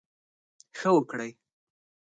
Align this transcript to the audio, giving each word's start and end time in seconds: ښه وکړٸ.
ښه 0.77 0.89
وکړٸ. 0.95 1.29